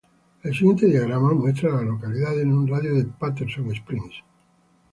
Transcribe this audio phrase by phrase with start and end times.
[0.41, 4.23] El siguiente diagrama muestra a las localidades en un radio de de Patterson Springs.